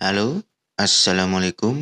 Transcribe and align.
Halo, 0.00 0.40
Assalamualaikum. 0.80 1.76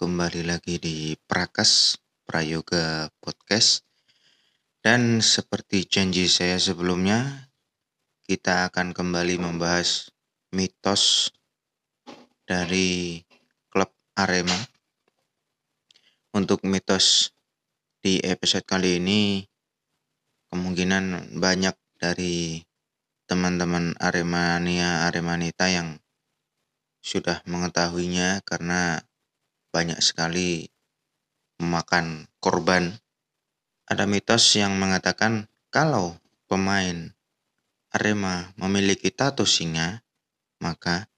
Kembali 0.00 0.40
lagi 0.40 0.80
di 0.80 1.12
Prakas 1.28 2.00
Prayoga 2.24 3.12
Podcast. 3.20 3.84
Dan 4.80 5.20
seperti 5.20 5.84
janji 5.84 6.32
saya 6.32 6.56
sebelumnya, 6.56 7.52
kita 8.24 8.72
akan 8.72 8.96
kembali 8.96 9.36
membahas 9.36 10.08
mitos 10.48 11.28
dari 12.48 13.20
klub 13.68 13.92
Arema. 14.16 14.56
Untuk 16.32 16.64
mitos 16.64 17.36
di 18.00 18.16
episode 18.24 18.64
kali 18.64 18.96
ini, 18.96 19.44
kemungkinan 20.48 21.36
banyak 21.36 21.76
dari 22.00 22.64
teman-teman 23.28 23.92
Aremania 24.00 25.04
Aremanita 25.04 25.68
yang 25.68 26.00
sudah 27.08 27.40
mengetahuinya 27.48 28.44
karena 28.44 29.00
banyak 29.72 29.96
sekali 30.04 30.68
memakan 31.56 32.28
korban. 32.36 33.00
Ada 33.88 34.04
mitos 34.04 34.44
yang 34.60 34.76
mengatakan 34.76 35.48
kalau 35.72 36.20
pemain 36.44 37.16
Arema 37.88 38.52
memiliki 38.60 39.08
tato 39.08 39.48
singa, 39.48 40.04
maka 40.60 41.08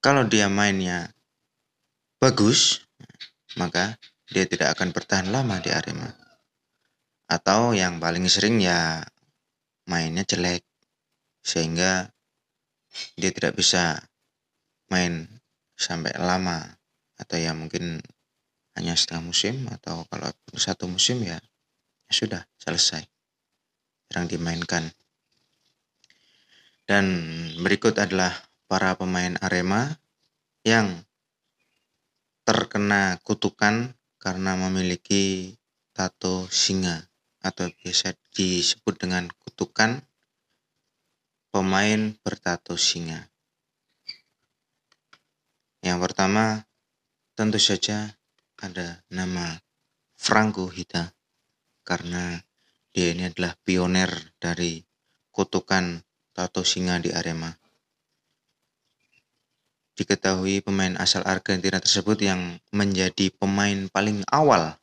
kalau 0.00 0.24
dia 0.24 0.48
mainnya 0.48 1.12
bagus, 2.16 2.88
maka 3.60 4.00
dia 4.32 4.48
tidak 4.48 4.80
akan 4.80 4.96
bertahan 4.96 5.28
lama 5.28 5.60
di 5.60 5.68
Arema. 5.68 6.08
Atau 7.28 7.76
yang 7.76 8.00
paling 8.00 8.24
sering 8.32 8.64
ya 8.64 9.04
mainnya 9.84 10.24
jelek, 10.24 10.64
sehingga 11.44 12.08
dia 13.20 13.28
tidak 13.36 13.60
bisa 13.60 14.00
main 14.92 15.28
sampai 15.74 16.14
lama 16.18 16.62
atau 17.18 17.36
ya 17.38 17.54
mungkin 17.54 18.02
hanya 18.74 18.98
setengah 18.98 19.30
musim 19.30 19.64
atau 19.70 20.02
kalau 20.10 20.30
satu 20.58 20.90
musim 20.90 21.22
ya, 21.22 21.38
ya 22.08 22.12
sudah 22.12 22.42
selesai 22.58 23.06
jarang 24.10 24.26
dimainkan 24.26 24.90
dan 26.84 27.04
berikut 27.64 27.96
adalah 27.96 28.34
para 28.68 28.92
pemain 28.98 29.40
Arema 29.40 29.96
yang 30.64 31.04
terkena 32.44 33.16
kutukan 33.24 33.96
karena 34.20 34.56
memiliki 34.56 35.56
tato 35.96 36.44
singa 36.52 37.08
atau 37.40 37.68
biasa 37.68 38.16
disebut 38.32 39.00
dengan 39.00 39.28
kutukan 39.44 40.00
pemain 41.52 42.16
bertato 42.24 42.76
singa. 42.76 43.33
Pertama, 46.14 46.62
tentu 47.34 47.58
saja 47.58 48.06
ada 48.62 49.02
nama 49.10 49.58
Franco 50.14 50.70
Hita 50.70 51.10
karena 51.82 52.38
dia 52.94 53.10
ini 53.10 53.26
adalah 53.26 53.58
pioner 53.66 54.38
dari 54.38 54.78
kutukan 55.34 56.06
tato 56.30 56.62
singa 56.62 57.02
di 57.02 57.10
Arema. 57.10 57.50
Diketahui 59.98 60.62
pemain 60.62 60.94
asal 61.02 61.26
Argentina 61.26 61.82
tersebut 61.82 62.22
yang 62.22 62.62
menjadi 62.70 63.34
pemain 63.34 63.90
paling 63.90 64.22
awal 64.30 64.78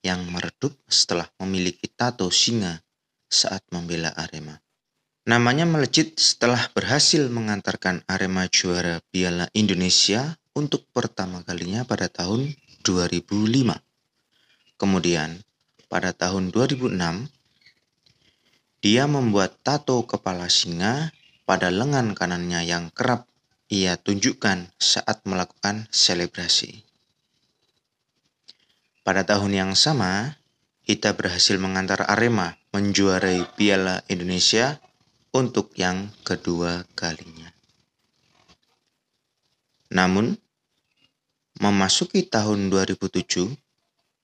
yang 0.00 0.24
meredup 0.32 0.72
setelah 0.88 1.28
memiliki 1.36 1.84
tato 1.92 2.32
singa 2.32 2.80
saat 3.28 3.60
membela 3.76 4.08
Arema. 4.16 4.56
Namanya 5.28 5.68
melejit 5.68 6.16
setelah 6.16 6.64
berhasil 6.72 7.28
mengantarkan 7.28 8.08
Arema 8.08 8.48
juara 8.48 9.04
Piala 9.12 9.52
Indonesia 9.52 10.40
untuk 10.52 10.84
pertama 10.92 11.40
kalinya 11.44 11.84
pada 11.88 12.12
tahun 12.12 12.52
2005. 12.84 13.78
Kemudian, 14.76 15.40
pada 15.88 16.12
tahun 16.12 16.52
2006, 16.52 17.28
dia 18.82 19.04
membuat 19.06 19.62
tato 19.62 20.02
kepala 20.04 20.50
singa 20.50 21.14
pada 21.46 21.70
lengan 21.70 22.18
kanannya 22.18 22.66
yang 22.66 22.90
kerap 22.90 23.30
ia 23.72 23.96
tunjukkan 23.96 24.68
saat 24.76 25.24
melakukan 25.24 25.88
selebrasi. 25.88 26.84
Pada 29.00 29.24
tahun 29.24 29.56
yang 29.56 29.72
sama, 29.72 30.36
Hita 30.82 31.14
berhasil 31.14 31.62
mengantar 31.62 32.02
Arema 32.10 32.58
menjuarai 32.74 33.46
Piala 33.54 34.02
Indonesia 34.10 34.82
untuk 35.30 35.70
yang 35.78 36.10
kedua 36.26 36.82
kalinya. 36.98 37.54
Namun, 39.94 40.41
memasuki 41.62 42.26
tahun 42.26 42.74
2007, 42.74 43.46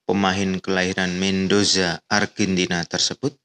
pemain 0.02 0.50
kelahiran 0.58 1.14
Mendoza, 1.22 2.02
Argentina 2.10 2.82
tersebut 2.82 3.38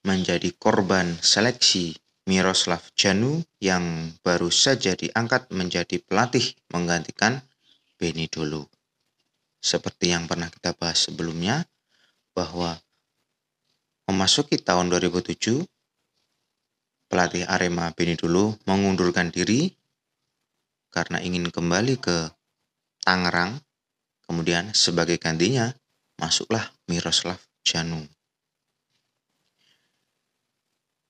menjadi 0.00 0.48
korban 0.56 1.12
seleksi 1.20 1.92
Miroslav 2.24 2.80
Janu 2.96 3.44
yang 3.60 4.16
baru 4.24 4.48
saja 4.48 4.96
diangkat 4.96 5.52
menjadi 5.52 6.00
pelatih 6.00 6.56
menggantikan 6.72 7.44
Benny 8.00 8.32
Dolo. 8.32 8.72
Seperti 9.60 10.16
yang 10.16 10.24
pernah 10.24 10.48
kita 10.48 10.72
bahas 10.72 11.04
sebelumnya, 11.04 11.68
bahwa 12.32 12.80
memasuki 14.08 14.56
tahun 14.56 14.88
2007, 14.88 15.68
pelatih 17.12 17.44
Arema 17.44 17.92
Beni 17.92 18.16
dulu 18.16 18.56
mengundurkan 18.64 19.28
diri 19.28 19.68
karena 20.88 21.20
ingin 21.20 21.52
kembali 21.52 22.00
ke 22.00 22.32
Tangerang. 23.04 23.60
Kemudian 24.24 24.72
sebagai 24.72 25.20
gantinya 25.20 25.68
masuklah 26.16 26.72
Miroslav 26.88 27.36
Janu. 27.60 28.08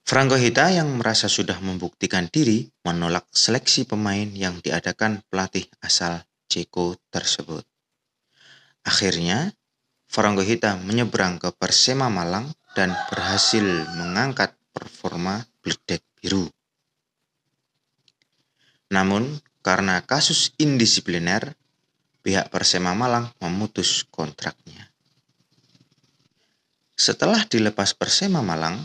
Franco 0.05 0.37
Hita 0.37 0.69
yang 0.69 1.01
merasa 1.01 1.25
sudah 1.25 1.57
membuktikan 1.63 2.29
diri 2.29 2.69
menolak 2.85 3.25
seleksi 3.33 3.89
pemain 3.89 4.29
yang 4.37 4.61
diadakan 4.61 5.25
pelatih 5.33 5.65
asal 5.81 6.21
Ceko 6.45 6.93
tersebut. 7.09 7.65
Akhirnya, 8.85 9.49
Franco 10.05 10.45
Hita 10.45 10.77
menyeberang 10.77 11.41
ke 11.41 11.49
Persema 11.57 12.05
Malang 12.05 12.53
dan 12.77 12.93
berhasil 13.09 13.65
mengangkat 13.97 14.53
performa 14.69 15.41
Bledek 15.65 16.05
Biru. 16.21 16.53
Namun, 18.93 19.41
karena 19.65 20.05
kasus 20.05 20.53
indisipliner, 20.61 21.57
pihak 22.25 22.49
Persema 22.49 22.97
Malang 22.97 23.29
memutus 23.37 24.01
kontraknya. 24.09 24.89
Setelah 26.97 27.45
dilepas 27.45 27.93
Persema 27.93 28.41
Malang, 28.41 28.81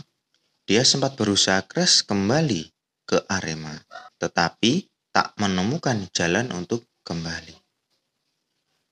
dia 0.69 0.85
sempat 0.85 1.17
berusaha 1.17 1.65
keras 1.65 2.05
kembali 2.05 2.69
ke 3.09 3.17
Arema, 3.25 3.73
tetapi 4.21 4.85
tak 5.09 5.33
menemukan 5.41 6.05
jalan 6.13 6.53
untuk 6.53 6.85
kembali. 7.01 7.57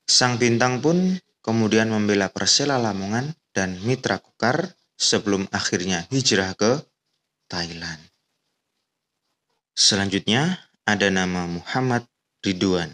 Sang 0.10 0.42
bintang 0.42 0.82
pun 0.82 1.22
kemudian 1.46 1.94
membela 1.94 2.34
Persela 2.34 2.82
Lamongan 2.82 3.30
dan 3.54 3.78
Mitra 3.86 4.18
Kukar 4.18 4.74
sebelum 4.98 5.46
akhirnya 5.54 6.10
hijrah 6.10 6.58
ke 6.58 6.82
Thailand. 7.46 8.02
Selanjutnya 9.78 10.58
ada 10.84 11.08
nama 11.14 11.46
Muhammad 11.46 12.04
Ridwan. 12.42 12.92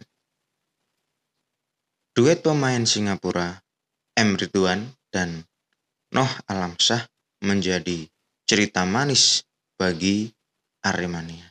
Duet 2.15 2.39
pemain 2.39 2.79
Singapura, 2.87 3.59
M. 4.15 4.39
Ridwan 4.39 4.87
dan 5.11 5.43
Noh 6.15 6.31
Alamsah 6.47 7.03
menjadi 7.43 8.07
cerita 8.47 8.87
manis 8.87 9.43
bagi 9.75 10.31
Aremania. 10.79 11.43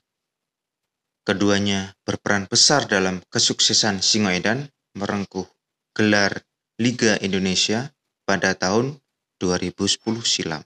Keduanya 1.21 1.93
berperan 2.09 2.49
besar 2.49 2.89
dalam 2.89 3.21
kesuksesan 3.29 4.01
Singoedan 4.01 4.73
merengkuh 4.97 5.45
gelar 5.93 6.33
Liga 6.81 7.21
Indonesia 7.21 7.93
pada 8.25 8.57
tahun 8.57 8.97
2010 9.45 10.01
silam. 10.25 10.65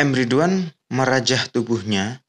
M. 0.00 0.16
Ridwan 0.16 0.72
merajah 0.88 1.44
tubuhnya 1.52 2.24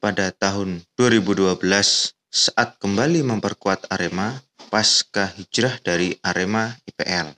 pada 0.00 0.32
tahun 0.32 0.80
2012 0.96 2.16
saat 2.28 2.76
kembali 2.76 3.24
memperkuat 3.24 3.88
Arema 3.88 4.36
pasca 4.68 5.32
hijrah 5.32 5.80
dari 5.80 6.12
Arema 6.20 6.76
IPL. 6.84 7.32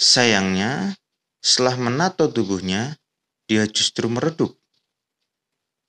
Sayangnya, 0.00 0.96
setelah 1.44 1.76
menato 1.76 2.28
tubuhnya, 2.32 2.96
dia 3.44 3.68
justru 3.68 4.08
meredup. 4.08 4.56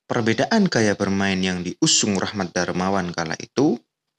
Perbedaan 0.08 0.68
gaya 0.68 0.96
bermain 0.96 1.40
yang 1.40 1.64
diusung 1.64 2.16
Rahmat 2.16 2.56
Darmawan 2.56 3.12
kala 3.12 3.36
itu 3.40 3.76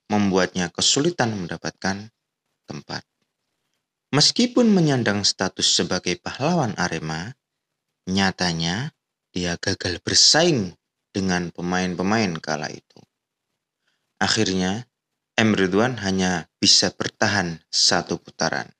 membuatnya 0.09 0.69
kesulitan 0.73 1.37
mendapatkan 1.37 2.12
tempat. 2.69 3.05
Meskipun 4.12 4.73
menyandang 4.73 5.21
status 5.25 5.69
sebagai 5.69 6.17
pahlawan 6.17 6.73
Arema, 6.81 7.33
nyatanya 8.09 8.97
dia 9.37 9.61
gagal 9.61 10.00
bersaing 10.00 10.78
dengan 11.19 11.50
pemain-pemain 11.50 12.38
kala 12.38 12.70
itu. 12.70 12.99
Akhirnya, 14.23 14.87
M. 15.35 15.50
Ridwan 15.59 15.99
hanya 15.99 16.47
bisa 16.62 16.94
bertahan 16.94 17.59
satu 17.75 18.23
putaran. 18.23 18.70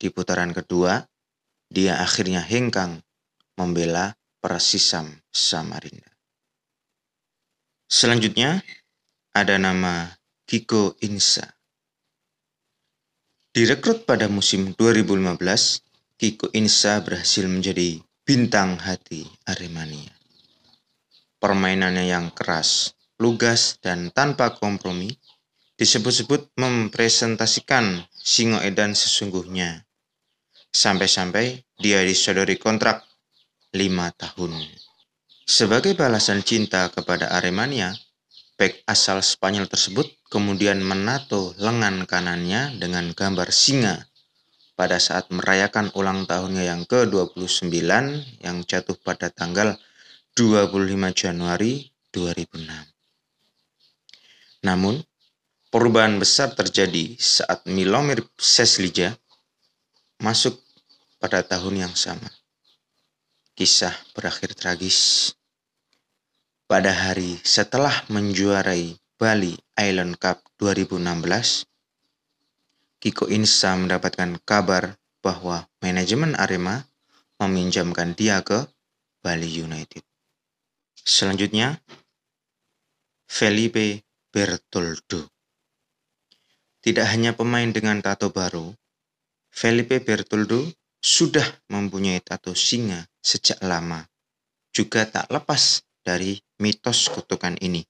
Di 0.00 0.08
putaran 0.08 0.56
kedua, 0.56 1.04
dia 1.68 2.00
akhirnya 2.00 2.40
hengkang 2.40 3.04
membela 3.60 4.16
Persisam 4.40 5.20
Samarinda. 5.28 6.16
Selanjutnya, 7.84 8.64
ada 9.36 9.60
nama 9.60 10.16
Kiko 10.48 10.96
Insa. 11.04 11.44
Direkrut 13.52 14.08
pada 14.08 14.32
musim 14.32 14.72
2015, 14.72 15.84
Kiko 16.16 16.48
Insa 16.56 17.04
berhasil 17.04 17.44
menjadi 17.44 18.00
bintang 18.24 18.80
hati 18.80 19.28
Aremania. 19.44 20.19
Permainannya 21.40 22.04
yang 22.04 22.28
keras, 22.36 22.92
lugas, 23.16 23.80
dan 23.80 24.12
tanpa 24.12 24.60
kompromi 24.60 25.16
disebut-sebut 25.80 26.52
mempresentasikan 26.60 28.04
Singo 28.12 28.60
Edan 28.60 28.92
sesungguhnya. 28.92 29.88
Sampai-sampai 30.68 31.64
dia 31.80 32.04
disodori 32.04 32.60
kontrak 32.60 33.08
lima 33.72 34.12
tahun. 34.12 34.52
Sebagai 35.48 35.96
balasan 35.96 36.44
cinta 36.44 36.92
kepada 36.92 37.32
Aremania, 37.32 37.96
bek 38.60 38.84
asal 38.84 39.24
Spanyol 39.24 39.64
tersebut 39.66 40.06
kemudian 40.28 40.84
menato 40.84 41.56
lengan 41.56 42.04
kanannya 42.04 42.76
dengan 42.76 43.16
gambar 43.16 43.48
singa 43.48 44.06
pada 44.76 45.00
saat 45.00 45.32
merayakan 45.32 45.88
ulang 45.96 46.28
tahunnya 46.28 46.64
yang 46.68 46.84
ke-29 46.84 47.72
yang 48.40 48.56
jatuh 48.64 48.96
pada 49.00 49.32
tanggal 49.32 49.80
25 50.38 51.10
Januari 51.14 51.90
2006. 52.14 52.90
Namun, 54.62 55.02
perubahan 55.70 56.18
besar 56.18 56.52
terjadi 56.52 57.16
saat 57.16 57.64
Milomir 57.66 58.26
Seslija 58.36 59.16
masuk 60.20 60.60
pada 61.18 61.40
tahun 61.46 61.88
yang 61.88 61.94
sama. 61.96 62.28
Kisah 63.56 63.92
berakhir 64.12 64.54
tragis 64.56 65.32
pada 66.70 66.94
hari 66.94 67.40
setelah 67.42 67.92
menjuarai 68.06 68.94
Bali 69.20 69.58
Island 69.76 70.16
Cup 70.16 70.40
2016, 70.56 71.66
Kiko 73.00 73.28
Insa 73.28 73.76
mendapatkan 73.76 74.38
kabar 74.44 74.96
bahwa 75.24 75.68
manajemen 75.80 76.36
Arema 76.36 76.84
meminjamkan 77.40 78.12
dia 78.16 78.40
ke 78.44 78.64
Bali 79.20 79.48
United. 79.48 80.09
Selanjutnya, 81.10 81.74
Felipe 83.26 84.06
Bertoldo. 84.30 85.26
Tidak 86.78 87.02
hanya 87.02 87.34
pemain 87.34 87.66
dengan 87.66 87.98
tato 87.98 88.30
baru, 88.30 88.70
Felipe 89.50 89.98
Bertoldo 89.98 90.70
sudah 91.02 91.42
mempunyai 91.66 92.22
tato 92.22 92.54
singa 92.54 93.02
sejak 93.18 93.58
lama, 93.58 94.06
juga 94.70 95.02
tak 95.02 95.26
lepas 95.34 95.82
dari 96.06 96.38
mitos 96.62 97.10
kutukan 97.10 97.58
ini. 97.58 97.82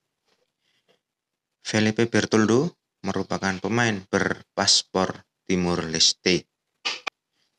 Felipe 1.61 2.09
Bertoldo 2.09 2.73
merupakan 3.05 3.53
pemain 3.61 4.01
berpaspor 4.09 5.21
Timur 5.45 5.85
Leste. 5.85 6.49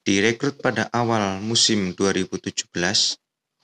Direkrut 0.03 0.59
pada 0.59 0.91
awal 0.91 1.39
musim 1.39 1.95
2017, 1.95 3.22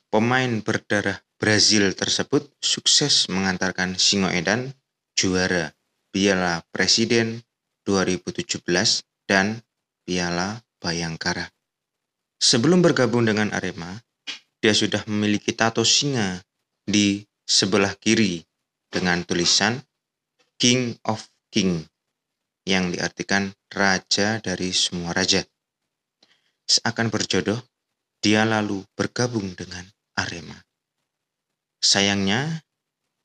pemain 0.09 0.65
berdarah 0.65 1.21
Brazil 1.37 1.93
tersebut 1.93 2.49
sukses 2.65 3.29
mengantarkan 3.29 4.01
Singo 4.01 4.33
Edan 4.33 4.73
juara 5.13 5.77
Piala 6.09 6.65
Presiden 6.73 7.45
2017 7.85 8.65
dan 9.29 9.61
Piala 10.09 10.65
Bayangkara. 10.81 11.53
Sebelum 12.41 12.81
bergabung 12.81 13.29
dengan 13.29 13.53
Arema, 13.53 14.01
dia 14.59 14.73
sudah 14.73 15.05
memiliki 15.07 15.53
tato 15.53 15.85
singa 15.85 16.41
di 16.89 17.23
sebelah 17.45 17.93
kiri 18.01 18.41
dengan 18.89 19.23
tulisan 19.29 19.77
King 20.57 20.97
of 21.05 21.29
King 21.53 21.85
yang 22.65 22.91
diartikan 22.91 23.53
raja 23.69 24.41
dari 24.41 24.73
semua 24.73 25.13
raja. 25.13 25.45
Seakan 26.65 27.13
berjodoh, 27.13 27.61
dia 28.21 28.45
lalu 28.45 28.85
bergabung 28.97 29.55
dengan 29.55 29.87
Arema. 30.19 30.67
Sayangnya, 31.79 32.67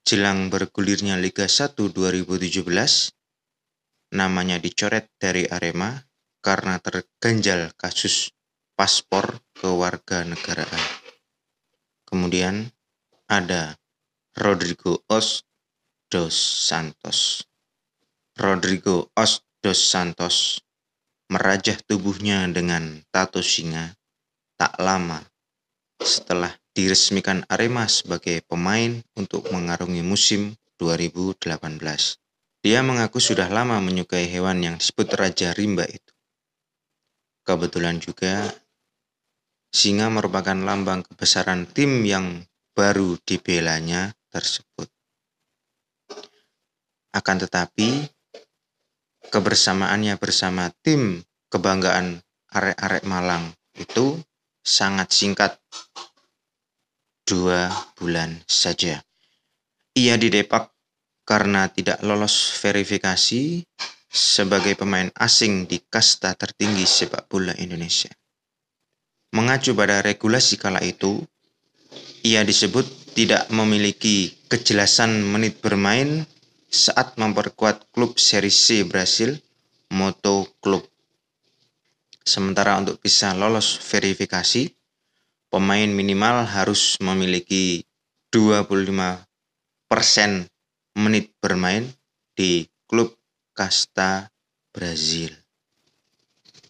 jelang 0.05 0.53
bergulirnya 0.53 1.17
Liga 1.17 1.49
1 1.49 1.73
2017, 1.73 2.69
namanya 4.13 4.61
dicoret 4.61 5.09
dari 5.17 5.49
Arema 5.49 6.05
karena 6.45 6.77
terganjal 6.77 7.73
kasus 7.73 8.29
paspor 8.77 9.41
kewarganegaraan. 9.57 10.85
Kemudian 12.05 12.69
ada 13.25 13.73
Rodrigo 14.37 15.01
Os 15.09 15.41
dos 16.13 16.37
Santos. 16.37 17.49
Rodrigo 18.37 19.09
Os 19.17 19.41
dos 19.65 19.81
Santos 19.81 20.61
merajah 21.33 21.81
tubuhnya 21.89 22.45
dengan 22.53 23.01
tato 23.09 23.41
singa 23.41 23.97
tak 24.59 24.77
lama 24.77 25.17
setelah 25.97 26.53
diresmikan 26.73 27.45
Arema 27.47 27.85
sebagai 27.85 28.41
pemain 28.45 28.99
untuk 29.13 29.49
mengarungi 29.53 30.01
musim 30.01 30.57
2018. 30.81 31.53
Dia 32.65 32.81
mengaku 32.81 33.21
sudah 33.21 33.47
lama 33.47 33.77
menyukai 33.79 34.25
hewan 34.25 34.59
yang 34.65 34.75
disebut 34.81 35.13
Raja 35.13 35.53
Rimba 35.53 35.85
itu. 35.85 36.13
Kebetulan 37.45 38.01
juga 38.01 38.49
singa 39.69 40.09
merupakan 40.09 40.55
lambang 40.55 41.05
kebesaran 41.05 41.69
tim 41.69 42.01
yang 42.07 42.41
baru 42.73 43.19
dibelanya 43.21 44.15
tersebut. 44.33 44.89
Akan 47.13 47.37
tetapi, 47.37 48.09
kebersamaannya 49.29 50.17
bersama 50.17 50.73
tim 50.81 51.21
kebanggaan 51.53 52.21
arek-arek 52.49 53.05
Malang 53.05 53.53
itu 53.77 54.17
sangat 54.65 55.13
singkat, 55.13 55.61
dua 57.23 57.71
bulan 57.95 58.43
saja. 58.47 58.99
Ia 59.95 60.15
didepak 60.19 60.71
karena 61.23 61.71
tidak 61.71 62.03
lolos 62.03 62.59
verifikasi 62.59 63.63
sebagai 64.13 64.77
pemain 64.77 65.09
asing 65.17 65.65
di 65.65 65.81
kasta 65.81 66.35
tertinggi 66.35 66.85
sepak 66.85 67.25
bola 67.31 67.55
Indonesia. 67.57 68.11
Mengacu 69.33 69.73
pada 69.73 70.05
regulasi 70.05 70.61
kala 70.61 70.77
itu, 70.85 71.25
ia 72.21 72.45
disebut 72.45 72.85
tidak 73.17 73.49
memiliki 73.49 74.33
kejelasan 74.45 75.25
menit 75.25 75.57
bermain 75.57 76.29
saat 76.69 77.17
memperkuat 77.17 77.89
klub 77.93 78.17
seri 78.21 78.53
C 78.53 78.85
Brasil, 78.85 79.33
Moto 79.93 80.49
Club. 80.61 80.85
Sementara 82.21 82.77
untuk 82.77 83.01
bisa 83.01 83.33
lolos 83.33 83.77
verifikasi, 83.77 84.69
pemain 85.53 85.85
minimal 85.85 86.49
harus 86.49 86.97
memiliki 86.97 87.85
25% 88.33 89.21
menit 90.97 91.29
bermain 91.37 91.85
di 92.33 92.65
klub 92.89 93.13
kasta 93.53 94.33
Brazil. 94.73 95.29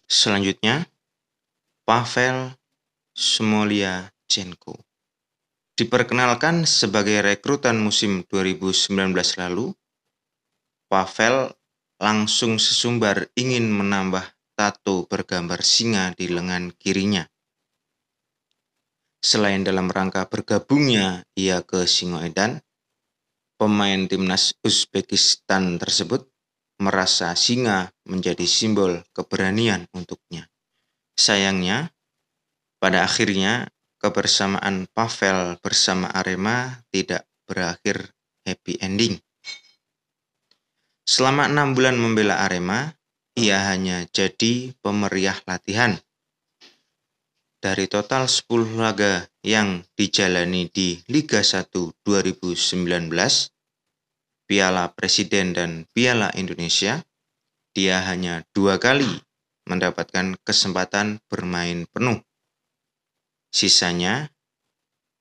Selanjutnya, 0.04 0.84
Pavel 1.88 2.52
Smoliachenko. 3.16 4.76
Diperkenalkan 5.80 6.68
sebagai 6.68 7.24
rekrutan 7.24 7.80
musim 7.80 8.20
2019 8.28 9.40
lalu, 9.40 9.72
Pavel 10.92 11.56
langsung 11.96 12.60
sesumbar 12.60 13.32
ingin 13.32 13.72
menambah 13.72 14.28
tato 14.52 15.08
bergambar 15.08 15.64
singa 15.64 16.12
di 16.12 16.28
lengan 16.28 16.68
kirinya. 16.76 17.24
Selain 19.24 19.64
dalam 19.64 19.88
rangka 19.88 20.28
bergabungnya 20.28 21.24
ia 21.32 21.64
ke 21.64 21.88
Singoedan, 21.88 22.60
pemain 23.56 24.04
timnas 24.04 24.52
Uzbekistan 24.60 25.80
tersebut 25.80 26.28
merasa 26.76 27.32
singa 27.32 27.88
menjadi 28.04 28.44
simbol 28.44 29.00
keberanian 29.16 29.88
untuknya. 29.96 30.44
Sayangnya, 31.16 31.88
pada 32.76 33.08
akhirnya 33.08 33.72
kebersamaan 33.96 34.92
Pavel 34.92 35.56
bersama 35.64 36.12
Arema 36.12 36.84
tidak 36.92 37.24
berakhir 37.48 38.12
happy 38.44 38.76
ending. 38.84 39.16
Selama 41.08 41.48
enam 41.48 41.72
bulan 41.72 41.96
membela 41.96 42.44
Arema, 42.44 42.92
ia 43.32 43.72
hanya 43.72 44.04
jadi 44.12 44.76
pemeriah 44.84 45.40
latihan. 45.48 45.96
Dari 47.64 47.88
total 47.88 48.28
10 48.28 48.76
laga 48.76 49.24
yang 49.40 49.80
dijalani 49.96 50.68
di 50.68 51.00
Liga 51.08 51.40
1 51.40 51.72
2019, 52.04 53.08
Piala 54.44 54.92
Presiden 54.92 55.56
dan 55.56 55.88
Piala 55.96 56.28
Indonesia, 56.36 57.00
dia 57.72 58.04
hanya 58.04 58.44
dua 58.52 58.76
kali 58.76 59.08
mendapatkan 59.64 60.36
kesempatan 60.44 61.24
bermain 61.24 61.88
penuh. 61.88 62.20
Sisanya, 63.48 64.28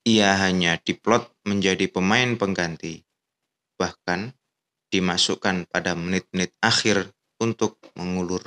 ia 0.03 0.35
hanya 0.35 0.75
diplot 0.83 1.31
menjadi 1.47 1.87
pemain 1.87 2.35
pengganti, 2.35 3.07
bahkan 3.79 4.35
dimasukkan 4.91 5.71
pada 5.71 5.95
menit-menit 5.95 6.51
akhir 6.59 7.07
untuk 7.39 7.79
mengulur. 7.95 8.43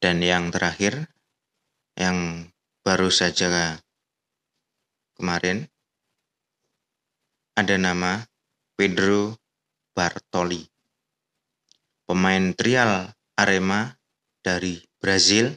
Dan 0.00 0.24
yang 0.24 0.48
terakhir, 0.48 1.12
yang 1.92 2.48
baru 2.80 3.12
saja 3.12 3.76
kemarin, 5.12 5.68
ada 7.52 7.76
nama 7.76 8.24
Pedro 8.80 9.36
Bartoli, 9.92 10.64
pemain 12.08 12.56
trial 12.56 13.12
Arema 13.36 13.92
dari 14.40 14.80
Brazil. 14.96 15.52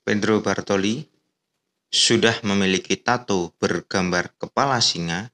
Pedro 0.00 0.40
Bartoli 0.40 1.04
sudah 1.92 2.40
memiliki 2.48 2.96
tato 2.96 3.52
bergambar 3.60 4.32
kepala 4.40 4.80
singa 4.80 5.28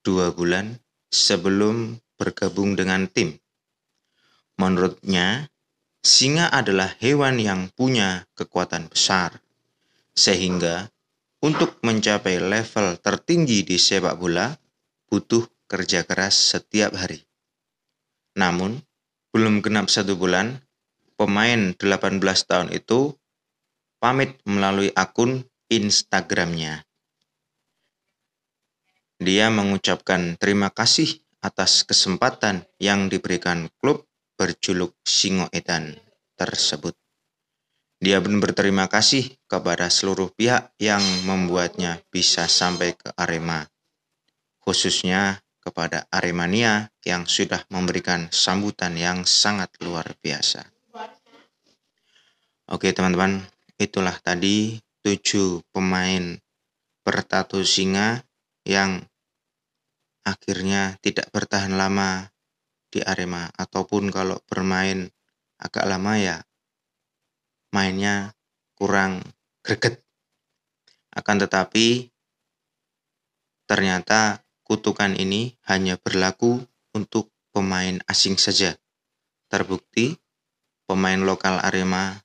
dua 0.00 0.32
bulan 0.32 0.80
sebelum 1.12 2.00
bergabung 2.16 2.72
dengan 2.72 3.04
tim. 3.12 3.36
Menurutnya, 4.56 5.52
singa 6.04 6.52
adalah 6.52 6.92
hewan 7.00 7.40
yang 7.40 7.72
punya 7.72 8.28
kekuatan 8.36 8.92
besar, 8.92 9.40
sehingga 10.12 10.92
untuk 11.40 11.80
mencapai 11.80 12.36
level 12.38 13.00
tertinggi 13.00 13.64
di 13.64 13.80
sepak 13.80 14.20
bola, 14.20 14.52
butuh 15.08 15.48
kerja 15.64 16.04
keras 16.04 16.36
setiap 16.36 16.92
hari. 16.92 17.24
Namun, 18.36 18.84
belum 19.32 19.64
genap 19.64 19.88
satu 19.88 20.14
bulan, 20.14 20.60
pemain 21.16 21.72
18 21.72 22.20
tahun 22.20 22.68
itu 22.76 23.16
pamit 23.96 24.36
melalui 24.44 24.92
akun 24.92 25.48
Instagramnya. 25.72 26.84
Dia 29.16 29.48
mengucapkan 29.48 30.36
terima 30.36 30.68
kasih 30.68 31.24
atas 31.40 31.80
kesempatan 31.86 32.68
yang 32.76 33.08
diberikan 33.08 33.72
klub 33.80 34.04
berjuluk 34.44 34.92
Singo 35.00 35.48
Edan 35.56 35.96
tersebut. 36.36 36.92
Dia 37.96 38.20
pun 38.20 38.36
berterima 38.44 38.92
kasih 38.92 39.40
kepada 39.48 39.88
seluruh 39.88 40.28
pihak 40.36 40.76
yang 40.76 41.00
membuatnya 41.24 42.04
bisa 42.12 42.44
sampai 42.44 42.92
ke 42.92 43.08
Arema, 43.16 43.64
khususnya 44.60 45.40
kepada 45.64 46.04
Aremania 46.12 46.92
yang 47.08 47.24
sudah 47.24 47.64
memberikan 47.72 48.28
sambutan 48.28 48.92
yang 49.00 49.24
sangat 49.24 49.72
luar 49.80 50.04
biasa. 50.20 50.68
Oke 52.68 52.92
teman-teman, 52.92 53.40
itulah 53.80 54.20
tadi 54.20 54.76
tujuh 55.00 55.64
pemain 55.72 56.36
bertato 57.00 57.64
singa 57.64 58.20
yang 58.68 59.00
akhirnya 60.28 61.00
tidak 61.00 61.32
bertahan 61.32 61.72
lama 61.72 62.28
di 62.94 63.02
Arema 63.02 63.50
ataupun 63.58 64.14
kalau 64.14 64.38
bermain 64.46 65.10
agak 65.58 65.82
lama 65.90 66.14
ya 66.14 66.38
mainnya 67.74 68.30
kurang 68.78 69.18
greget. 69.66 69.98
Akan 71.10 71.42
tetapi, 71.42 72.14
ternyata 73.66 74.46
kutukan 74.62 75.18
ini 75.18 75.58
hanya 75.66 75.98
berlaku 75.98 76.62
untuk 76.94 77.34
pemain 77.50 77.98
asing 78.06 78.38
saja. 78.38 78.78
Terbukti, 79.50 80.14
pemain 80.86 81.18
lokal 81.18 81.58
Arema, 81.58 82.22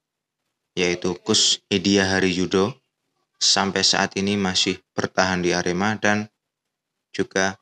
yaitu 0.78 1.18
Kus 1.26 1.66
Edia 1.66 2.06
Hari 2.06 2.30
Yudo, 2.30 2.78
sampai 3.42 3.82
saat 3.82 4.14
ini 4.22 4.38
masih 4.38 4.78
bertahan 4.94 5.42
di 5.42 5.58
Arema 5.58 5.98
dan 5.98 6.30
juga 7.10 7.58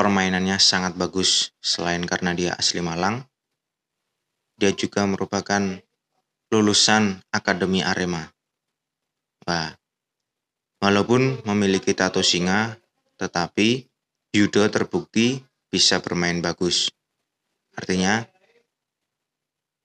permainannya 0.00 0.56
sangat 0.56 0.96
bagus. 0.96 1.52
Selain 1.60 2.00
karena 2.08 2.32
dia 2.32 2.56
asli 2.56 2.80
Malang, 2.80 3.20
dia 4.56 4.72
juga 4.72 5.04
merupakan 5.04 5.60
lulusan 6.48 7.20
Akademi 7.28 7.84
Arema. 7.84 8.32
Wah, 9.44 9.76
walaupun 10.80 11.44
memiliki 11.44 11.92
tato 11.92 12.24
singa, 12.24 12.80
tetapi 13.20 13.84
Yudo 14.32 14.64
terbukti 14.72 15.44
bisa 15.68 16.00
bermain 16.00 16.40
bagus. 16.40 16.88
Artinya, 17.76 18.24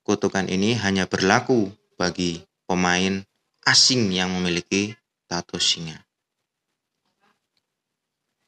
kutukan 0.00 0.48
ini 0.48 0.80
hanya 0.80 1.04
berlaku 1.04 1.68
bagi 2.00 2.40
pemain 2.64 3.20
asing 3.68 4.08
yang 4.16 4.32
memiliki 4.32 4.96
tato 5.28 5.60
singa. 5.60 6.05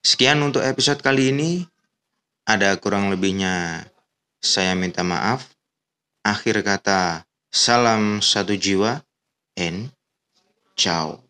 Sekian 0.09 0.41
untuk 0.41 0.65
episode 0.65 1.05
kali 1.05 1.37
ini. 1.37 1.69
Ada 2.49 2.81
kurang 2.81 3.13
lebihnya 3.13 3.85
saya 4.41 4.73
minta 4.73 5.05
maaf. 5.05 5.53
Akhir 6.25 6.65
kata 6.65 7.29
Salam 7.53 8.25
satu 8.25 8.57
jiwa 8.57 9.05
and 9.61 9.93
ciao. 10.81 11.28